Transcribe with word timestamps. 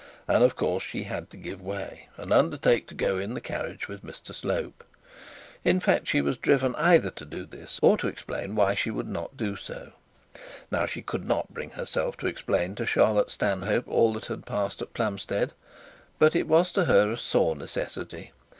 And 0.27 0.43
of 0.43 0.55
course 0.55 0.81
she 0.81 1.03
had 1.03 1.29
to 1.29 1.37
give 1.37 1.61
way, 1.61 2.07
and 2.17 2.31
undertake 2.33 2.87
to 2.87 2.95
go 2.95 3.19
in 3.19 3.35
the 3.35 3.39
carriage 3.39 3.87
with 3.87 4.03
Mr 4.03 4.33
Slope. 4.33 4.83
In 5.63 5.79
fact, 5.79 6.07
she 6.07 6.21
was 6.21 6.37
driven 6.39 6.73
either 6.77 7.11
to 7.11 7.27
so 7.29 7.43
this, 7.45 7.79
or 7.83 7.97
to 7.99 8.07
explain 8.07 8.55
why 8.55 8.73
she 8.73 8.89
would 8.89 9.07
not 9.07 9.37
do 9.37 9.55
so. 9.55 9.91
Now 10.71 10.87
she 10.87 11.03
could 11.03 11.27
not 11.27 11.53
bring 11.53 11.69
herself 11.69 12.17
to 12.17 12.25
explain 12.27 12.73
to 12.77 12.85
Charlotte 12.87 13.29
Stanhope 13.29 13.87
all 13.87 14.11
that 14.13 14.25
had 14.25 14.43
passed 14.47 14.81
at 14.81 14.95
Plumstead. 14.95 15.53
But 16.17 16.35
it 16.35 16.47
was 16.47 16.71
to 16.71 16.85
her 16.85 17.11
a 17.11 17.15
sore 17.15 17.55
necessity. 17.55 18.31